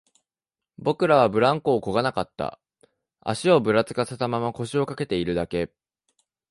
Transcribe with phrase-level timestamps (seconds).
[0.79, 2.59] 僕らはブランコをこがなかった、
[3.19, 5.71] 足をぶらつかせたまま、腰掛けているだけ